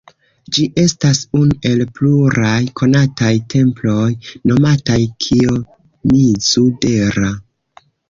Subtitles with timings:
[0.55, 4.09] Ĝi estas unu el pluraj konataj temploj
[4.51, 7.35] nomataj Kijomizu-dera.